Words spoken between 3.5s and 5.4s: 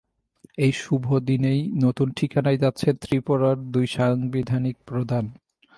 দুই সাংবিধানিক প্রধান।